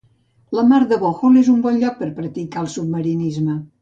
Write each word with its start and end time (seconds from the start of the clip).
La 0.59 0.61
mar 0.69 0.79
de 0.93 0.97
Bohol 1.03 1.37
és 1.43 1.51
un 1.55 1.59
bon 1.65 1.77
lloc 1.83 1.99
per 2.01 2.09
practicar 2.21 2.65
el 2.67 2.71
submarinisme. 2.77 3.59